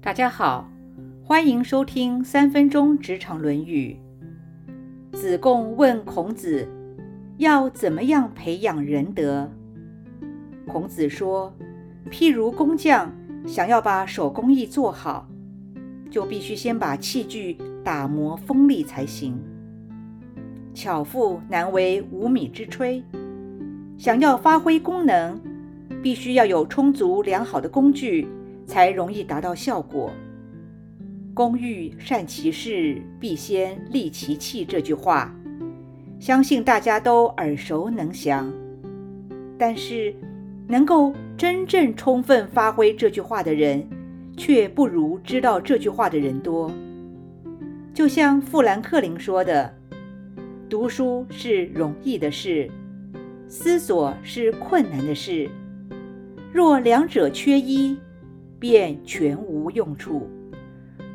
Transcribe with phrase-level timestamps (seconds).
[0.00, 0.70] 大家好，
[1.22, 3.96] 欢迎收听三分钟职场《论语》。
[5.16, 6.66] 子贡问孔子
[7.36, 9.50] ：“要怎么样培养仁德？”
[10.66, 11.54] 孔子说
[12.10, 13.12] ：“譬如工匠
[13.46, 15.28] 想要把手工艺做好，
[16.10, 19.38] 就必须先把器具打磨锋利才行。
[20.72, 23.02] 巧妇难为无米之炊，
[23.98, 25.38] 想要发挥功能，
[26.02, 28.26] 必须要有充足良好的工具。”
[28.68, 30.12] 才容易达到效果。
[31.34, 34.64] 工欲善其事，必先利其器。
[34.64, 35.34] 这句话，
[36.20, 38.52] 相信大家都耳熟能详。
[39.56, 40.14] 但是，
[40.68, 43.84] 能够真正充分发挥这句话的人，
[44.36, 46.70] 却不如知道这句话的人多。
[47.94, 49.72] 就像富兰克林说的
[50.68, 52.70] ：“读书是容易的事，
[53.48, 55.48] 思索是困难的事。
[56.52, 57.96] 若两者缺一。”
[58.58, 60.28] 便全无用处。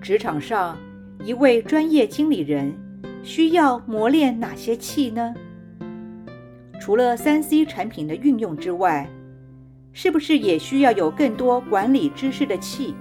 [0.00, 0.76] 职场上，
[1.24, 2.74] 一位专业经理人
[3.22, 5.34] 需要磨练哪些气呢？
[6.80, 9.08] 除了三 C 产品的运用之外，
[9.92, 12.94] 是不是也需要有更多管理知识的气？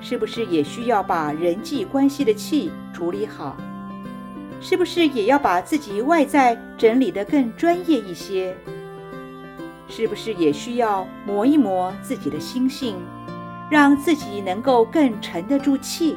[0.00, 3.56] 是不是也需要把人际关系的气处理好？
[4.60, 8.56] 是不是也要把自己外在整理得更专业一些？
[9.88, 12.96] 是不是也需要磨一磨自己的心性，
[13.70, 16.16] 让自己能够更沉得住气？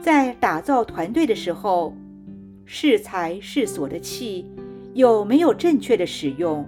[0.00, 1.94] 在打造团队的时候，
[2.64, 4.46] 适才适所的气
[4.94, 6.66] 有没有正确的使用？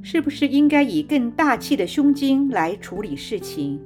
[0.00, 3.80] 是不是应该以更大气的胸襟来处理事情？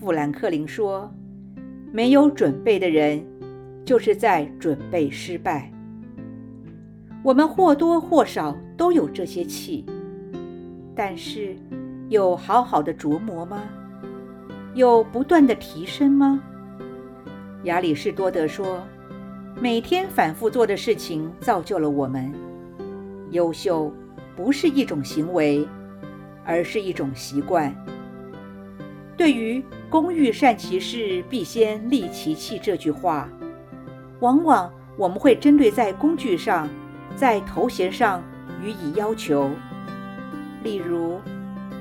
[0.00, 1.10] 富兰克林说
[1.92, 3.24] ：“没有准备的人，
[3.84, 5.70] 就是在准备失败。”
[7.22, 9.84] 我们或多或少都有这些气，
[10.94, 11.54] 但是
[12.08, 13.62] 有好好的琢磨吗？
[14.74, 16.40] 有不断的提升吗？
[17.64, 18.82] 亚里士多德说
[19.60, 22.32] ：“每天反复做的事情造就了我们。
[23.32, 23.92] 优秀
[24.34, 25.68] 不是一种行为，
[26.42, 27.74] 而是一种习惯。”
[29.14, 33.28] 对于“工欲善其事，必先利其器”这句话，
[34.20, 36.66] 往往我们会针对在工具上。
[37.20, 38.22] 在头衔上
[38.64, 39.50] 予以要求，
[40.64, 41.20] 例如，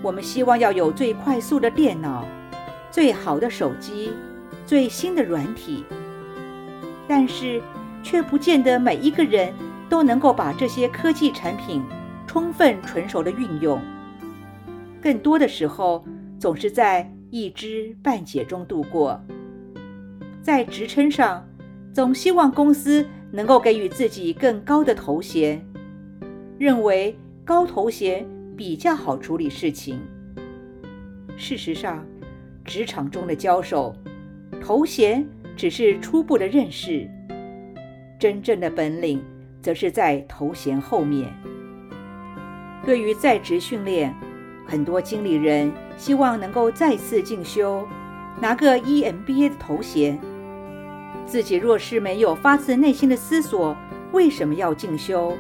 [0.02, 2.26] 我们希望要有最快速的电脑、
[2.92, 4.12] 最好的手机、
[4.66, 5.86] 最新的软体，
[7.08, 7.62] 但是
[8.04, 9.54] 却不见得每一个人
[9.88, 11.82] 都能够把这些科技产品
[12.28, 13.80] 充分纯熟的运用。
[15.02, 16.04] 更多的时候，
[16.38, 19.18] 总是在一知半解中度过。
[20.42, 21.48] 在职称上，
[21.94, 23.08] 总希望公司。
[23.32, 25.64] 能够给予自己更高的头衔，
[26.58, 28.26] 认为高头衔
[28.58, 30.00] 比较好处理事情。
[31.38, 32.06] 事实上，
[32.66, 33.96] 职场中的交手，
[34.62, 35.26] 头衔
[35.56, 37.10] 只是初步的认识，
[38.20, 39.24] 真正的本领
[39.62, 41.32] 则是在头衔后面。
[42.86, 44.14] 对于在职训练，
[44.66, 47.88] 很多经理人希望能够再次进修，
[48.42, 50.20] 拿个 EMBA 的头衔。
[51.30, 53.78] 自己若是没有发自内心的思索
[54.14, 55.38] 为什么要进修，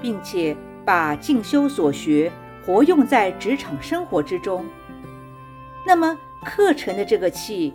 [0.00, 2.32] 并且把进修所学
[2.64, 4.64] 活用在职场生活之中，
[5.86, 7.74] 那么课程的这个气，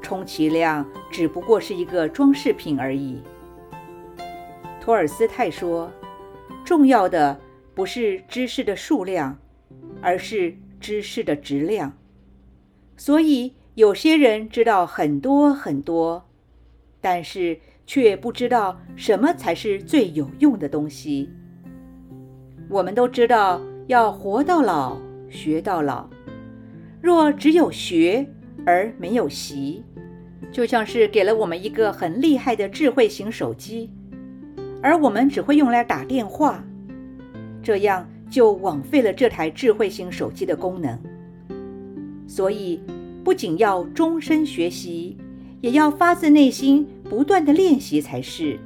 [0.00, 3.20] 充其量只不过是一个装饰品而已。
[4.80, 5.92] 托尔斯泰说
[6.64, 7.38] ：“重要的
[7.74, 9.36] 不是知识的数量，
[10.00, 11.92] 而是知识的质量。”
[12.96, 16.29] 所以，有些人知道很多很多。
[17.00, 21.30] 但是却不知道什么才是最有用的东西。
[22.68, 24.96] 我们都知道要活到老
[25.28, 26.08] 学到老，
[27.00, 28.26] 若只有学
[28.64, 29.82] 而没有习，
[30.52, 33.90] 就像是给了我们一个很厉害的智慧型手机，
[34.82, 36.62] 而我们只会用来打电话，
[37.62, 40.98] 这样就枉费了这台智慧型手机的功能。
[42.28, 42.80] 所以，
[43.24, 45.16] 不仅要终身学习。
[45.60, 48.58] 也要发自内心不断的练习才是。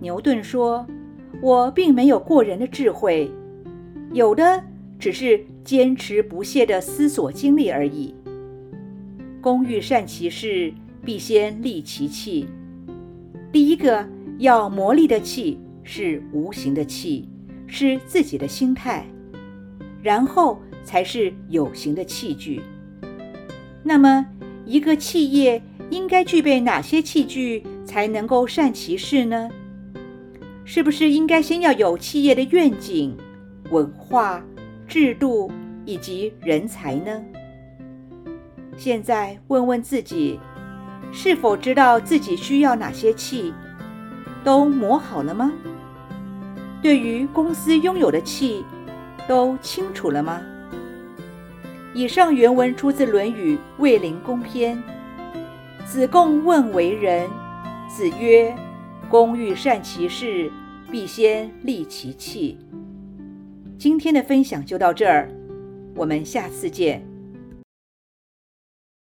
[0.00, 0.86] 牛顿说
[1.42, 3.30] ：“我并没有过人的智慧，
[4.12, 4.62] 有的
[4.98, 8.14] 只是坚持不懈的思索经历而已。”
[9.40, 10.72] 工欲善其事，
[11.04, 12.46] 必先利其器。
[13.50, 14.06] 第一个
[14.38, 17.28] 要磨砺的器是无形的器，
[17.66, 19.06] 是自己的心态，
[20.02, 22.62] 然后才是有形的器具。
[23.82, 24.26] 那么。
[24.66, 29.48] 一个企业应该具备哪些器具才能够善其事呢？
[30.64, 33.16] 是不是应该先要有企业的愿景、
[33.70, 34.42] 文化、
[34.88, 35.52] 制度
[35.84, 37.22] 以及人才呢？
[38.76, 40.40] 现在问问自己，
[41.12, 43.52] 是否知道自己需要哪些器？
[44.42, 45.52] 都磨好了吗？
[46.82, 48.64] 对于公司拥有的气，
[49.28, 50.40] 都清楚了吗？
[51.94, 54.76] 以上原文出自《论语·卫灵公篇》。
[55.86, 57.30] 子贡问为人，
[57.88, 58.52] 子曰
[59.08, 60.50] ：“公欲善其事，
[60.90, 62.58] 必先利其器。”
[63.78, 65.30] 今天的分享就到这儿，
[65.94, 67.00] 我们下次见。